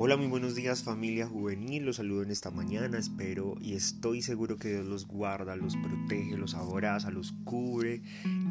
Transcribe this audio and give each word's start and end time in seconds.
Hola, 0.00 0.16
muy 0.16 0.28
buenos 0.28 0.54
días 0.54 0.84
familia 0.84 1.26
juvenil, 1.26 1.84
los 1.84 1.96
saludo 1.96 2.22
en 2.22 2.30
esta 2.30 2.52
mañana, 2.52 2.98
espero 2.98 3.56
y 3.60 3.74
estoy 3.74 4.22
seguro 4.22 4.56
que 4.56 4.68
Dios 4.68 4.86
los 4.86 5.08
guarda, 5.08 5.56
los 5.56 5.76
protege, 5.76 6.36
los 6.36 6.54
abraza, 6.54 7.10
los 7.10 7.32
cubre 7.42 8.02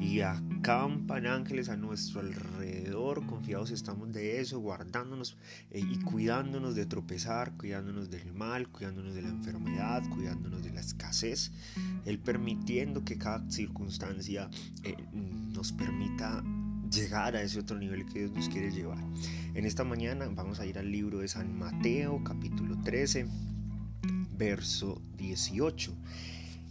y 0.01 0.19
acampan 0.19 1.25
ángeles 1.25 1.69
a 1.69 1.77
nuestro 1.77 2.19
alrededor, 2.19 3.25
confiados 3.25 3.71
estamos 3.71 4.11
de 4.11 4.41
eso, 4.41 4.59
guardándonos 4.59 5.37
eh, 5.71 5.79
y 5.79 6.01
cuidándonos 6.01 6.75
de 6.75 6.85
tropezar, 6.85 7.53
cuidándonos 7.55 8.09
del 8.09 8.33
mal, 8.33 8.67
cuidándonos 8.67 9.15
de 9.15 9.21
la 9.21 9.29
enfermedad, 9.29 10.03
cuidándonos 10.13 10.65
de 10.65 10.73
la 10.73 10.81
escasez, 10.81 11.53
Él 12.03 12.19
permitiendo 12.19 13.05
que 13.05 13.17
cada 13.17 13.49
circunstancia 13.49 14.49
eh, 14.83 14.97
nos 15.13 15.71
permita 15.71 16.43
llegar 16.89 17.35
a 17.35 17.41
ese 17.41 17.59
otro 17.59 17.77
nivel 17.77 18.05
que 18.05 18.19
Dios 18.19 18.31
nos 18.31 18.49
quiere 18.49 18.71
llevar. 18.71 19.03
En 19.53 19.65
esta 19.65 19.83
mañana 19.83 20.27
vamos 20.31 20.59
a 20.59 20.65
ir 20.65 20.77
al 20.77 20.91
libro 20.91 21.19
de 21.19 21.27
San 21.27 21.57
Mateo 21.57 22.23
capítulo 22.23 22.77
13, 22.83 23.27
verso 24.37 25.01
18. 25.17 25.93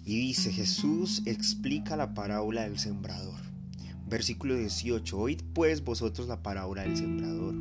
Y 0.05 0.21
dice, 0.21 0.53
Jesús 0.53 1.23
explica 1.27 1.97
la 1.97 2.15
parábola 2.15 2.63
del 2.63 2.79
sembrador. 2.79 3.41
Versículo 4.09 4.57
18, 4.57 5.19
oíd 5.19 5.43
pues 5.53 5.83
vosotros 5.83 6.29
la 6.29 6.43
parábola 6.43 6.83
del 6.83 6.97
sembrador. 6.97 7.55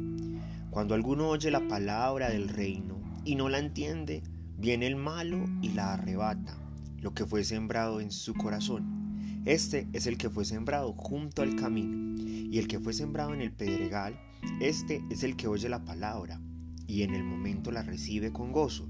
Cuando 0.69 0.93
alguno 0.93 1.29
oye 1.29 1.49
la 1.49 1.67
palabra 1.67 2.29
del 2.29 2.49
reino 2.49 2.99
y 3.23 3.35
no 3.35 3.49
la 3.49 3.59
entiende, 3.59 4.21
viene 4.57 4.85
el 4.87 4.95
malo 4.95 5.45
y 5.61 5.69
la 5.69 5.93
arrebata, 5.93 6.55
lo 6.99 7.13
que 7.13 7.25
fue 7.25 7.43
sembrado 7.43 7.99
en 7.99 8.11
su 8.11 8.35
corazón. 8.35 9.04
Este 9.45 9.87
es 9.93 10.07
el 10.07 10.17
que 10.17 10.31
fue 10.31 10.43
sembrado 10.43 10.93
junto 10.93 11.43
al 11.43 11.55
camino, 11.55 12.19
y 12.19 12.57
el 12.57 12.67
que 12.67 12.79
fue 12.79 12.93
sembrado 12.93 13.31
en 13.31 13.41
el 13.41 13.51
pedregal, 13.51 14.19
este 14.59 15.03
es 15.11 15.21
el 15.21 15.35
que 15.35 15.47
oye 15.47 15.69
la 15.69 15.85
palabra, 15.85 16.41
y 16.87 17.03
en 17.03 17.13
el 17.13 17.23
momento 17.23 17.71
la 17.71 17.83
recibe 17.83 18.33
con 18.33 18.51
gozo, 18.51 18.89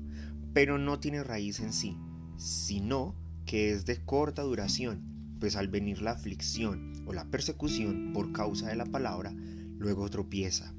pero 0.54 0.78
no 0.78 0.98
tiene 0.98 1.26
raíz 1.26 1.60
en 1.60 1.74
sí, 1.74 1.98
sino 2.38 3.16
que 3.46 3.72
es 3.72 3.86
de 3.86 4.06
corta 4.06 4.44
duración, 4.44 5.36
pues 5.42 5.58
al 5.58 5.68
venir 5.68 6.02
la 6.02 6.12
aflicción 6.12 6.94
o 7.06 7.12
la 7.12 7.26
persecución 7.26 8.14
por 8.14 8.32
causa 8.32 8.70
de 8.70 8.78
la 8.78 8.86
palabra, 8.86 9.34
luego 9.34 10.10
tropieza. 10.10 10.74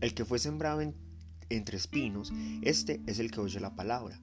El 0.00 0.14
que 0.14 0.24
fue 0.24 0.38
sembrado 0.38 0.82
entre 1.48 1.76
espinos, 1.76 2.32
este 2.62 3.00
es 3.08 3.18
el 3.18 3.32
que 3.32 3.40
oye 3.40 3.58
la 3.58 3.74
palabra 3.74 4.20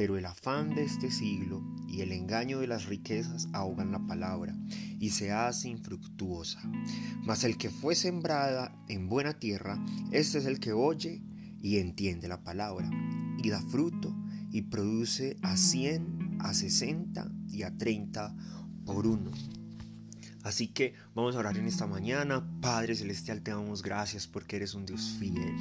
pero 0.00 0.16
el 0.16 0.24
afán 0.24 0.74
de 0.74 0.82
este 0.82 1.10
siglo 1.10 1.62
y 1.86 2.00
el 2.00 2.12
engaño 2.12 2.60
de 2.60 2.66
las 2.66 2.86
riquezas 2.86 3.48
ahogan 3.52 3.92
la 3.92 3.98
palabra 4.06 4.56
y 4.98 5.10
se 5.10 5.30
hace 5.30 5.68
infructuosa. 5.68 6.58
Mas 7.22 7.44
el 7.44 7.58
que 7.58 7.68
fue 7.68 7.94
sembrada 7.94 8.74
en 8.88 9.10
buena 9.10 9.38
tierra, 9.38 9.78
este 10.10 10.38
es 10.38 10.46
el 10.46 10.58
que 10.58 10.72
oye 10.72 11.20
y 11.60 11.76
entiende 11.76 12.28
la 12.28 12.42
palabra, 12.42 12.88
y 13.44 13.50
da 13.50 13.60
fruto 13.60 14.16
y 14.50 14.62
produce 14.62 15.36
a 15.42 15.58
cien, 15.58 16.38
a 16.40 16.54
sesenta 16.54 17.30
y 17.50 17.64
a 17.64 17.76
treinta 17.76 18.34
por 18.86 19.06
uno. 19.06 19.32
Así 20.42 20.68
que 20.68 20.94
vamos 21.14 21.36
a 21.36 21.40
orar 21.40 21.58
en 21.58 21.66
esta 21.66 21.86
mañana. 21.86 22.50
Padre 22.62 22.96
Celestial, 22.96 23.42
te 23.42 23.50
damos 23.50 23.82
gracias 23.82 24.26
porque 24.26 24.56
eres 24.56 24.72
un 24.72 24.86
Dios 24.86 25.16
fiel. 25.18 25.54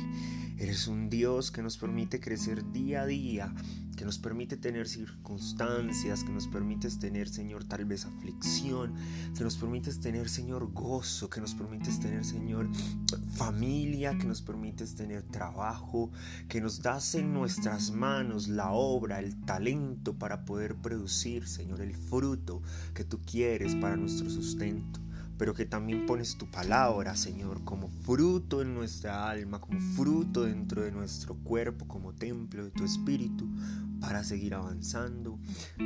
Eres 0.58 0.88
un 0.88 1.10
Dios 1.10 1.52
que 1.52 1.62
nos 1.62 1.78
permite 1.78 2.20
crecer 2.20 2.70
día 2.72 3.02
a 3.02 3.06
día, 3.06 3.54
que 4.00 4.06
nos 4.06 4.18
permite 4.18 4.56
tener 4.56 4.88
circunstancias, 4.88 6.24
que 6.24 6.32
nos 6.32 6.48
permites 6.48 7.00
tener, 7.00 7.28
Señor, 7.28 7.66
tal 7.66 7.84
vez 7.84 8.06
aflicción, 8.06 8.94
que 9.38 9.44
nos 9.44 9.58
permites 9.58 10.00
tener, 10.00 10.30
Señor, 10.30 10.72
gozo, 10.72 11.30
que 11.30 11.42
nos 11.42 11.54
permites 11.54 12.00
tener, 12.00 12.24
Señor, 12.24 12.70
familia, 13.36 14.18
que 14.18 14.24
nos 14.26 14.42
permites 14.42 14.96
tener 14.96 15.24
trabajo, 15.24 16.12
que 16.48 16.62
nos 16.62 16.82
das 16.82 17.14
en 17.16 17.34
nuestras 17.34 17.92
manos 17.92 18.48
la 18.48 18.72
obra, 18.72 19.20
el 19.20 19.36
talento 19.42 20.18
para 20.18 20.46
poder 20.46 20.78
producir, 20.78 21.46
Señor, 21.46 21.82
el 21.82 21.94
fruto 21.94 22.62
que 22.94 23.04
tú 23.04 23.20
quieres 23.30 23.76
para 23.76 23.98
nuestro 23.98 24.30
sustento. 24.30 25.02
Pero 25.38 25.54
que 25.54 25.66
también 25.66 26.06
pones 26.06 26.38
tu 26.38 26.52
palabra, 26.52 27.16
Señor, 27.16 27.64
como 27.64 27.88
fruto 27.88 28.62
en 28.62 28.74
nuestra 28.74 29.30
alma, 29.30 29.62
como 29.62 29.80
fruto 29.96 30.44
dentro 30.44 30.82
de 30.82 30.92
nuestro 30.92 31.34
cuerpo, 31.36 31.88
como 31.88 32.14
templo 32.14 32.66
de 32.66 32.72
tu 32.72 32.84
espíritu, 32.84 33.48
para 34.00 34.24
seguir 34.24 34.54
avanzando. 34.54 35.40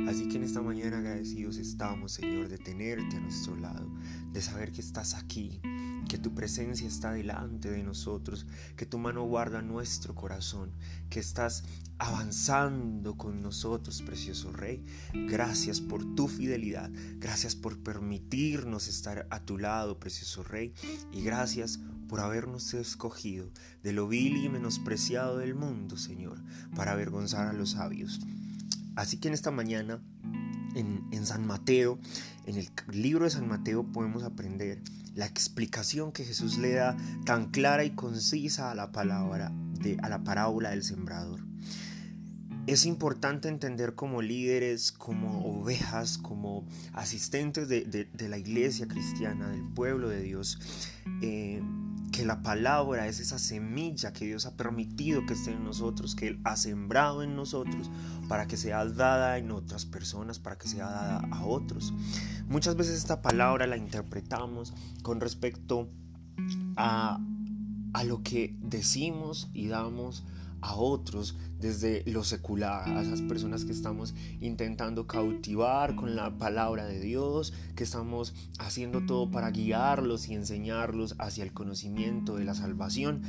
Así 0.08 0.28
que 0.28 0.36
en 0.36 0.44
esta 0.44 0.62
mañana 0.62 0.98
agradecidos 0.98 1.56
estamos, 1.56 2.12
Señor, 2.12 2.48
de 2.48 2.58
tenerte 2.58 3.16
a 3.16 3.20
nuestro 3.20 3.56
lado, 3.56 3.90
de 4.32 4.40
saber 4.40 4.72
que 4.72 4.80
estás 4.80 5.14
aquí, 5.14 5.60
que 6.08 6.18
tu 6.18 6.34
presencia 6.34 6.86
está 6.86 7.12
delante 7.12 7.70
de 7.70 7.82
nosotros, 7.82 8.46
que 8.76 8.86
tu 8.86 8.98
mano 8.98 9.24
guarda 9.24 9.62
nuestro 9.62 10.14
corazón, 10.14 10.72
que 11.10 11.20
estás 11.20 11.64
avanzando 11.98 13.16
con 13.16 13.40
nosotros, 13.40 14.02
precioso 14.02 14.52
Rey. 14.52 14.84
Gracias 15.12 15.80
por 15.80 16.14
tu 16.14 16.28
fidelidad, 16.28 16.90
gracias 17.18 17.54
por 17.54 17.82
permitirnos 17.82 18.88
estar 18.88 19.26
a 19.30 19.44
tu 19.44 19.58
lado, 19.58 19.98
precioso 19.98 20.42
Rey, 20.42 20.74
y 21.12 21.22
gracias 21.22 21.78
por 21.78 21.93
habernos 22.20 22.74
escogido 22.74 23.50
de 23.82 23.92
lo 23.92 24.08
vil 24.08 24.36
y 24.36 24.48
menospreciado 24.48 25.38
del 25.38 25.54
mundo, 25.54 25.96
Señor, 25.96 26.38
para 26.74 26.92
avergonzar 26.92 27.46
a 27.46 27.52
los 27.52 27.72
sabios. 27.72 28.20
Así 28.96 29.18
que 29.18 29.28
en 29.28 29.34
esta 29.34 29.50
mañana, 29.50 30.00
en, 30.74 31.26
San 31.26 31.46
Mateo, 31.46 31.98
en 32.46 32.56
el 32.56 32.68
libro 32.90 33.24
de 33.24 33.30
San 33.30 33.48
Mateo 33.48 33.84
podemos 33.84 34.22
aprender 34.22 34.82
la 35.14 35.26
explicación 35.26 36.12
que 36.12 36.24
Jesús 36.24 36.58
le 36.58 36.72
da 36.72 36.96
tan 37.24 37.50
clara 37.50 37.84
y 37.84 37.90
concisa 37.90 38.70
a 38.70 38.74
la 38.74 38.92
palabra 38.92 39.52
a 40.02 40.08
la 40.08 40.24
parábola 40.24 40.70
del 40.70 40.82
sembrador. 40.82 41.40
Es 42.66 42.86
importante 42.86 43.48
entender 43.48 43.94
como 43.94 44.22
líderes, 44.22 44.90
como 44.90 45.60
ovejas, 45.60 46.16
como 46.16 46.66
asistentes 46.94 47.68
de, 47.68 48.08
la 48.28 48.38
iglesia 48.38 48.88
cristiana, 48.88 49.50
del 49.50 49.64
pueblo 49.74 50.08
de 50.08 50.22
Dios, 50.22 50.58
eh, 51.20 51.60
que 52.14 52.24
la 52.24 52.42
palabra 52.42 53.08
es 53.08 53.18
esa 53.18 53.40
semilla 53.40 54.12
que 54.12 54.24
Dios 54.24 54.46
ha 54.46 54.56
permitido 54.56 55.26
que 55.26 55.32
esté 55.32 55.50
en 55.50 55.64
nosotros, 55.64 56.14
que 56.14 56.28
Él 56.28 56.40
ha 56.44 56.54
sembrado 56.54 57.24
en 57.24 57.34
nosotros 57.34 57.90
para 58.28 58.46
que 58.46 58.56
sea 58.56 58.84
dada 58.84 59.36
en 59.36 59.50
otras 59.50 59.84
personas, 59.84 60.38
para 60.38 60.56
que 60.56 60.68
sea 60.68 60.86
dada 60.86 61.28
a 61.32 61.44
otros. 61.44 61.92
Muchas 62.46 62.76
veces 62.76 62.98
esta 62.98 63.20
palabra 63.20 63.66
la 63.66 63.76
interpretamos 63.76 64.74
con 65.02 65.20
respecto 65.20 65.90
a, 66.76 67.18
a 67.92 68.04
lo 68.04 68.22
que 68.22 68.56
decimos 68.60 69.50
y 69.52 69.66
damos 69.66 70.22
a 70.64 70.74
otros 70.76 71.36
desde 71.60 72.02
lo 72.06 72.24
secular, 72.24 72.88
a 72.88 73.02
esas 73.02 73.20
personas 73.20 73.64
que 73.64 73.72
estamos 73.72 74.14
intentando 74.40 75.06
cautivar 75.06 75.94
con 75.94 76.16
la 76.16 76.38
palabra 76.38 76.86
de 76.86 77.00
Dios, 77.00 77.52
que 77.76 77.84
estamos 77.84 78.34
haciendo 78.58 79.04
todo 79.04 79.30
para 79.30 79.50
guiarlos 79.50 80.28
y 80.28 80.34
enseñarlos 80.34 81.16
hacia 81.18 81.44
el 81.44 81.52
conocimiento 81.52 82.36
de 82.36 82.44
la 82.44 82.54
salvación. 82.54 83.22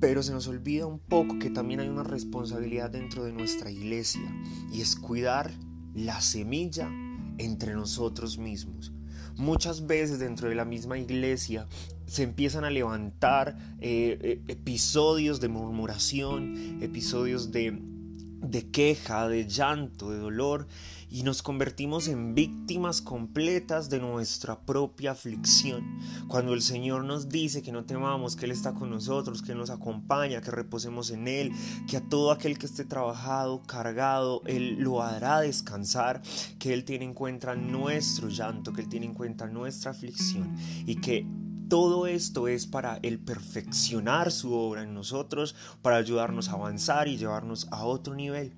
Pero 0.00 0.22
se 0.24 0.32
nos 0.32 0.48
olvida 0.48 0.86
un 0.86 0.98
poco 0.98 1.38
que 1.38 1.50
también 1.50 1.78
hay 1.78 1.88
una 1.88 2.02
responsabilidad 2.02 2.90
dentro 2.90 3.24
de 3.24 3.32
nuestra 3.32 3.70
iglesia 3.70 4.28
y 4.72 4.80
es 4.80 4.96
cuidar 4.96 5.52
la 5.94 6.20
semilla 6.20 6.90
entre 7.38 7.74
nosotros 7.74 8.36
mismos. 8.36 8.93
Muchas 9.36 9.86
veces 9.86 10.18
dentro 10.18 10.48
de 10.48 10.54
la 10.54 10.64
misma 10.64 10.98
iglesia 10.98 11.66
se 12.06 12.22
empiezan 12.22 12.64
a 12.64 12.70
levantar 12.70 13.56
eh, 13.80 14.18
eh, 14.20 14.40
episodios 14.48 15.40
de 15.40 15.48
murmuración, 15.48 16.80
episodios 16.82 17.50
de, 17.50 17.78
de 17.80 18.70
queja, 18.70 19.28
de 19.28 19.46
llanto, 19.46 20.10
de 20.10 20.18
dolor, 20.18 20.66
y 21.14 21.22
nos 21.22 21.44
convertimos 21.44 22.08
en 22.08 22.34
víctimas 22.34 23.00
completas 23.00 23.88
de 23.88 24.00
nuestra 24.00 24.58
propia 24.58 25.12
aflicción. 25.12 25.96
Cuando 26.26 26.54
el 26.54 26.60
Señor 26.60 27.04
nos 27.04 27.28
dice 27.28 27.62
que 27.62 27.70
no 27.70 27.84
temamos, 27.84 28.34
que 28.34 28.46
Él 28.46 28.50
está 28.50 28.74
con 28.74 28.90
nosotros, 28.90 29.40
que 29.40 29.54
nos 29.54 29.70
acompaña, 29.70 30.40
que 30.40 30.50
reposemos 30.50 31.10
en 31.10 31.28
Él, 31.28 31.52
que 31.88 31.98
a 31.98 32.00
todo 32.00 32.32
aquel 32.32 32.58
que 32.58 32.66
esté 32.66 32.84
trabajado, 32.84 33.62
cargado, 33.62 34.42
Él 34.46 34.80
lo 34.80 35.02
hará 35.02 35.38
descansar, 35.38 36.20
que 36.58 36.74
Él 36.74 36.84
tiene 36.84 37.04
en 37.04 37.14
cuenta 37.14 37.54
nuestro 37.54 38.28
llanto, 38.28 38.72
que 38.72 38.80
Él 38.80 38.88
tiene 38.88 39.06
en 39.06 39.14
cuenta 39.14 39.46
nuestra 39.46 39.92
aflicción 39.92 40.56
y 40.84 40.96
que 40.96 41.28
todo 41.68 42.08
esto 42.08 42.48
es 42.48 42.66
para 42.66 42.98
el 43.04 43.20
perfeccionar 43.20 44.32
su 44.32 44.52
obra 44.52 44.82
en 44.82 44.94
nosotros, 44.94 45.54
para 45.80 45.94
ayudarnos 45.94 46.48
a 46.48 46.54
avanzar 46.54 47.06
y 47.06 47.18
llevarnos 47.18 47.68
a 47.70 47.84
otro 47.84 48.16
nivel. 48.16 48.52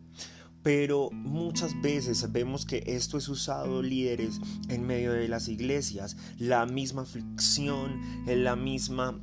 Pero 0.67 1.11
muchas 1.13 1.81
veces 1.81 2.33
vemos 2.33 2.67
que 2.67 2.83
esto 2.89 3.19
es 3.19 3.29
usado 3.29 3.83
líderes 3.83 4.41
en 4.69 4.85
medio 4.85 5.13
de 5.13 5.29
las 5.29 5.47
iglesias, 5.47 6.17
la 6.39 6.67
misma 6.67 7.03
aflicción, 7.03 8.01
la 8.27 8.57
misma 8.57 9.17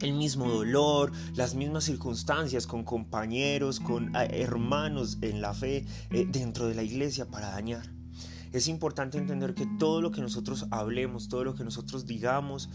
el 0.00 0.12
mismo 0.12 0.48
dolor, 0.48 1.10
las 1.34 1.56
mismas 1.56 1.82
circunstancias 1.82 2.68
con 2.68 2.84
compañeros, 2.84 3.80
con 3.80 4.14
eh, 4.14 4.28
hermanos 4.30 5.18
en 5.22 5.40
la 5.40 5.54
fe 5.54 5.84
eh, 6.12 6.24
dentro 6.30 6.68
de 6.68 6.76
la 6.76 6.84
iglesia 6.84 7.26
para 7.26 7.50
dañar. 7.50 7.92
Es 8.52 8.68
importante 8.68 9.18
entender 9.18 9.54
que 9.54 9.66
todo 9.80 10.00
lo 10.00 10.12
que 10.12 10.20
nosotros 10.20 10.68
hablemos, 10.70 11.28
todo 11.28 11.42
lo 11.42 11.56
que 11.56 11.64
nosotros 11.64 12.06
digamos, 12.06 12.70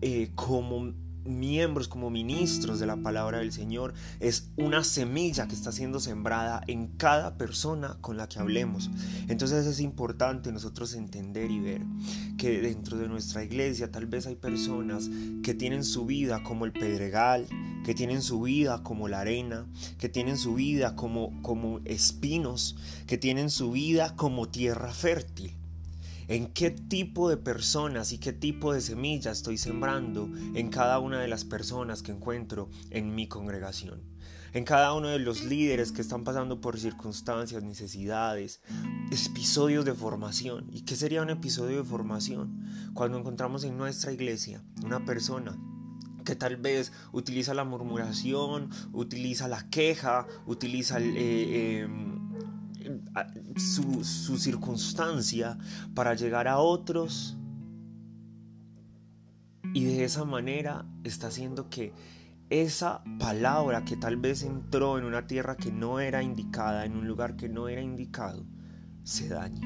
eh, 0.00 0.32
como 0.34 0.92
miembros, 1.24 1.88
como 1.88 2.10
ministros 2.10 2.78
de 2.78 2.86
la 2.86 2.96
palabra 2.96 3.38
del 3.38 3.52
Señor, 3.52 3.94
es 4.20 4.50
una 4.56 4.84
semilla 4.84 5.48
que 5.48 5.54
está 5.54 5.72
siendo 5.72 6.00
sembrada 6.00 6.62
en 6.66 6.88
cada 6.88 7.36
persona 7.36 7.96
con 8.00 8.16
la 8.16 8.28
que 8.28 8.38
hablemos. 8.38 8.90
Entonces 9.28 9.66
es 9.66 9.80
importante 9.80 10.52
nosotros 10.52 10.94
entender 10.94 11.50
y 11.50 11.60
ver 11.60 11.82
que 12.36 12.60
dentro 12.60 12.98
de 12.98 13.08
nuestra 13.08 13.44
iglesia 13.44 13.90
tal 13.90 14.06
vez 14.06 14.26
hay 14.26 14.36
personas 14.36 15.08
que 15.42 15.54
tienen 15.54 15.84
su 15.84 16.06
vida 16.06 16.42
como 16.42 16.64
el 16.64 16.72
pedregal, 16.72 17.46
que 17.84 17.94
tienen 17.94 18.22
su 18.22 18.40
vida 18.40 18.82
como 18.82 19.08
la 19.08 19.20
arena, 19.20 19.66
que 19.98 20.08
tienen 20.08 20.36
su 20.36 20.54
vida 20.54 20.96
como, 20.96 21.42
como 21.42 21.80
espinos, 21.84 22.76
que 23.06 23.18
tienen 23.18 23.50
su 23.50 23.72
vida 23.72 24.16
como 24.16 24.48
tierra 24.48 24.92
fértil 24.92 25.54
en 26.28 26.46
qué 26.48 26.70
tipo 26.70 27.28
de 27.28 27.36
personas 27.36 28.12
y 28.12 28.18
qué 28.18 28.32
tipo 28.32 28.72
de 28.72 28.80
semillas 28.80 29.38
estoy 29.38 29.58
sembrando 29.58 30.28
en 30.54 30.70
cada 30.70 30.98
una 30.98 31.20
de 31.20 31.28
las 31.28 31.44
personas 31.44 32.02
que 32.02 32.12
encuentro 32.12 32.70
en 32.90 33.14
mi 33.14 33.28
congregación, 33.28 34.02
en 34.52 34.64
cada 34.64 34.94
uno 34.94 35.08
de 35.08 35.18
los 35.18 35.44
líderes 35.44 35.92
que 35.92 36.00
están 36.00 36.24
pasando 36.24 36.60
por 36.60 36.78
circunstancias, 36.78 37.62
necesidades, 37.62 38.60
episodios 39.10 39.84
de 39.84 39.94
formación. 39.94 40.68
¿Y 40.72 40.82
qué 40.82 40.96
sería 40.96 41.22
un 41.22 41.30
episodio 41.30 41.78
de 41.78 41.88
formación? 41.88 42.64
Cuando 42.94 43.18
encontramos 43.18 43.64
en 43.64 43.76
nuestra 43.76 44.12
iglesia 44.12 44.62
una 44.84 45.04
persona 45.04 45.58
que 46.24 46.34
tal 46.34 46.56
vez 46.56 46.92
utiliza 47.12 47.52
la 47.54 47.64
murmuración, 47.64 48.70
utiliza 48.92 49.46
la 49.48 49.68
queja, 49.68 50.26
utiliza 50.46 50.96
el... 50.96 51.16
Eh, 51.16 51.80
em, 51.80 52.13
su, 53.56 54.04
su 54.04 54.38
circunstancia 54.38 55.58
para 55.94 56.14
llegar 56.14 56.48
a 56.48 56.58
otros 56.58 57.36
y 59.72 59.84
de 59.84 60.04
esa 60.04 60.24
manera 60.24 60.86
está 61.02 61.26
haciendo 61.28 61.68
que 61.68 61.92
esa 62.50 63.02
palabra 63.18 63.84
que 63.84 63.96
tal 63.96 64.16
vez 64.16 64.42
entró 64.42 64.98
en 64.98 65.04
una 65.04 65.26
tierra 65.26 65.56
que 65.56 65.72
no 65.72 65.98
era 65.98 66.22
indicada, 66.22 66.84
en 66.84 66.96
un 66.96 67.08
lugar 67.08 67.36
que 67.36 67.48
no 67.48 67.68
era 67.68 67.82
indicado, 67.82 68.44
se 69.02 69.28
dañe. 69.28 69.60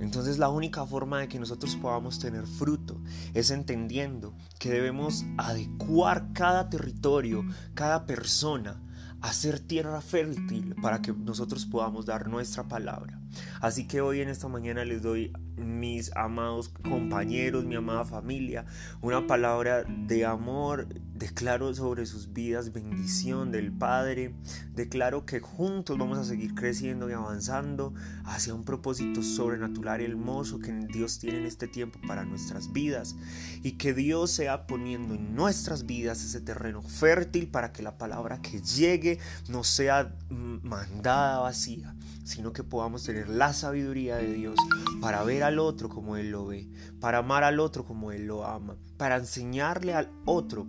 Entonces 0.00 0.38
la 0.38 0.48
única 0.48 0.86
forma 0.86 1.20
de 1.20 1.28
que 1.28 1.38
nosotros 1.38 1.76
podamos 1.76 2.18
tener 2.18 2.46
fruto 2.46 2.98
es 3.34 3.50
entendiendo 3.50 4.34
que 4.58 4.70
debemos 4.70 5.26
adecuar 5.36 6.32
cada 6.32 6.70
territorio, 6.70 7.44
cada 7.74 8.06
persona 8.06 8.80
hacer 9.20 9.60
tierra 9.60 10.00
fértil 10.00 10.74
para 10.80 11.00
que 11.00 11.12
nosotros 11.12 11.66
podamos 11.66 12.06
dar 12.06 12.28
nuestra 12.28 12.64
palabra. 12.64 13.19
Así 13.60 13.86
que 13.86 14.00
hoy 14.00 14.20
en 14.20 14.28
esta 14.28 14.48
mañana 14.48 14.84
les 14.84 15.02
doy 15.02 15.32
mis 15.56 16.14
amados 16.16 16.68
compañeros, 16.68 17.64
mi 17.64 17.76
amada 17.76 18.04
familia, 18.04 18.64
una 19.00 19.26
palabra 19.26 19.84
de 19.84 20.24
amor. 20.24 20.88
Declaro 21.20 21.74
sobre 21.74 22.06
sus 22.06 22.32
vidas 22.32 22.72
bendición 22.72 23.52
del 23.52 23.72
Padre. 23.72 24.34
Declaro 24.74 25.26
que 25.26 25.40
juntos 25.40 25.98
vamos 25.98 26.16
a 26.16 26.24
seguir 26.24 26.54
creciendo 26.54 27.10
y 27.10 27.12
avanzando 27.12 27.92
hacia 28.24 28.54
un 28.54 28.64
propósito 28.64 29.22
sobrenatural 29.22 30.00
y 30.00 30.06
hermoso 30.06 30.60
que 30.60 30.72
Dios 30.72 31.18
tiene 31.18 31.40
en 31.40 31.44
este 31.46 31.68
tiempo 31.68 31.98
para 32.06 32.24
nuestras 32.24 32.72
vidas. 32.72 33.16
Y 33.62 33.72
que 33.72 33.92
Dios 33.92 34.30
sea 34.30 34.66
poniendo 34.66 35.14
en 35.14 35.34
nuestras 35.34 35.84
vidas 35.84 36.24
ese 36.24 36.40
terreno 36.40 36.80
fértil 36.80 37.48
para 37.48 37.72
que 37.72 37.82
la 37.82 37.98
palabra 37.98 38.40
que 38.40 38.62
llegue 38.62 39.18
no 39.48 39.62
sea 39.62 40.16
mandada 40.30 41.40
vacía, 41.40 41.94
sino 42.24 42.54
que 42.54 42.64
podamos 42.64 43.04
tener 43.04 43.19
la 43.28 43.52
sabiduría 43.52 44.16
de 44.16 44.32
Dios 44.32 44.56
para 45.00 45.22
ver 45.24 45.42
al 45.42 45.58
otro 45.58 45.88
como 45.88 46.16
Él 46.16 46.30
lo 46.30 46.46
ve, 46.46 46.68
para 47.00 47.18
amar 47.18 47.44
al 47.44 47.60
otro 47.60 47.84
como 47.84 48.12
Él 48.12 48.26
lo 48.26 48.46
ama, 48.46 48.76
para 48.96 49.16
enseñarle 49.16 49.94
al 49.94 50.10
otro 50.24 50.66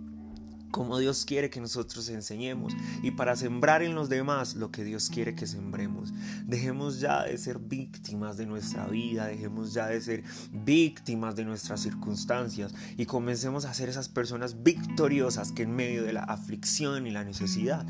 como 0.72 0.98
Dios 0.98 1.24
quiere 1.24 1.50
que 1.50 1.60
nosotros 1.60 2.08
enseñemos 2.08 2.72
y 3.02 3.12
para 3.12 3.36
sembrar 3.36 3.82
en 3.82 3.94
los 3.94 4.08
demás 4.08 4.56
lo 4.56 4.72
que 4.72 4.82
Dios 4.82 5.10
quiere 5.10 5.36
que 5.36 5.46
sembremos. 5.46 6.12
Dejemos 6.46 6.98
ya 6.98 7.24
de 7.24 7.38
ser 7.38 7.58
víctimas 7.58 8.36
de 8.38 8.46
nuestra 8.46 8.86
vida, 8.86 9.26
dejemos 9.26 9.74
ya 9.74 9.86
de 9.86 10.00
ser 10.00 10.24
víctimas 10.50 11.36
de 11.36 11.44
nuestras 11.44 11.82
circunstancias 11.82 12.74
y 12.96 13.06
comencemos 13.06 13.66
a 13.66 13.74
ser 13.74 13.90
esas 13.90 14.08
personas 14.08 14.62
victoriosas 14.64 15.52
que 15.52 15.62
en 15.62 15.76
medio 15.76 16.02
de 16.02 16.14
la 16.14 16.24
aflicción 16.24 17.06
y 17.06 17.10
la 17.10 17.22
necesidad 17.22 17.86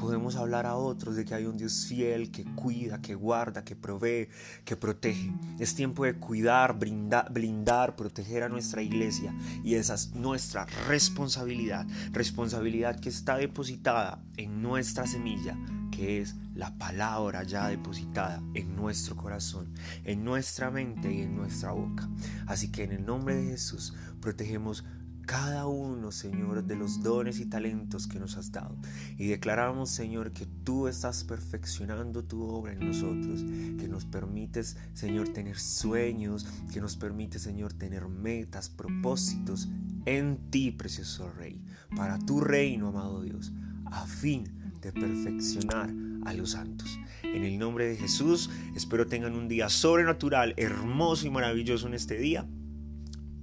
podemos 0.00 0.36
hablar 0.36 0.64
a 0.64 0.76
otros 0.76 1.14
de 1.14 1.26
que 1.26 1.34
hay 1.34 1.44
un 1.44 1.58
Dios 1.58 1.84
fiel 1.86 2.30
que 2.30 2.44
cuida, 2.54 3.02
que 3.02 3.14
guarda, 3.14 3.62
que 3.62 3.76
provee, 3.76 4.28
que 4.64 4.74
protege. 4.74 5.32
Es 5.58 5.74
tiempo 5.74 6.06
de 6.06 6.14
cuidar, 6.14 6.78
brindar, 6.78 7.30
blindar, 7.30 7.96
proteger 7.96 8.42
a 8.42 8.48
nuestra 8.48 8.82
iglesia 8.82 9.34
y 9.62 9.74
esa 9.74 9.94
es 9.94 10.14
nuestra 10.14 10.64
responsabilidad, 10.88 11.86
responsabilidad 12.12 12.98
que 12.98 13.10
está 13.10 13.36
depositada 13.36 14.24
en 14.38 14.62
nuestra 14.62 15.06
semilla, 15.06 15.56
que 15.90 16.22
es 16.22 16.34
la 16.54 16.76
palabra 16.78 17.42
ya 17.42 17.68
depositada 17.68 18.42
en 18.54 18.74
nuestro 18.74 19.16
corazón, 19.16 19.74
en 20.04 20.24
nuestra 20.24 20.70
mente 20.70 21.12
y 21.12 21.20
en 21.20 21.36
nuestra 21.36 21.72
boca. 21.72 22.08
Así 22.46 22.72
que 22.72 22.84
en 22.84 22.92
el 22.92 23.04
nombre 23.04 23.34
de 23.34 23.50
Jesús 23.50 23.94
protegemos 24.20 24.84
cada 25.30 25.68
uno, 25.68 26.10
Señor, 26.10 26.64
de 26.64 26.74
los 26.74 27.04
dones 27.04 27.38
y 27.38 27.46
talentos 27.46 28.08
que 28.08 28.18
nos 28.18 28.36
has 28.36 28.50
dado. 28.50 28.76
Y 29.16 29.28
declaramos, 29.28 29.88
Señor, 29.88 30.32
que 30.32 30.44
tú 30.44 30.88
estás 30.88 31.22
perfeccionando 31.22 32.24
tu 32.24 32.42
obra 32.42 32.72
en 32.72 32.80
nosotros, 32.80 33.44
que 33.78 33.86
nos 33.86 34.06
permites, 34.06 34.76
Señor, 34.92 35.28
tener 35.28 35.56
sueños, 35.56 36.48
que 36.72 36.80
nos 36.80 36.96
permite, 36.96 37.38
Señor, 37.38 37.72
tener 37.72 38.08
metas, 38.08 38.70
propósitos 38.70 39.68
en 40.04 40.50
ti, 40.50 40.72
precioso 40.72 41.30
Rey, 41.30 41.62
para 41.94 42.18
tu 42.18 42.40
reino, 42.40 42.88
amado 42.88 43.22
Dios, 43.22 43.52
a 43.84 44.06
fin 44.06 44.48
de 44.80 44.92
perfeccionar 44.92 45.94
a 46.24 46.32
los 46.32 46.50
santos. 46.50 46.98
En 47.22 47.44
el 47.44 47.56
nombre 47.56 47.86
de 47.86 47.94
Jesús, 47.94 48.50
espero 48.74 49.06
tengan 49.06 49.36
un 49.36 49.46
día 49.46 49.68
sobrenatural, 49.68 50.54
hermoso 50.56 51.28
y 51.28 51.30
maravilloso 51.30 51.86
en 51.86 51.94
este 51.94 52.18
día. 52.18 52.48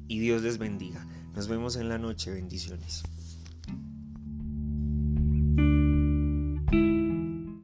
Y 0.09 0.19
Dios 0.19 0.41
les 0.41 0.57
bendiga. 0.57 1.05
Nos 1.37 1.47
vemos 1.47 1.75
en 1.75 1.87
la 1.87 1.99
noche. 1.99 2.31
Bendiciones. 2.31 3.03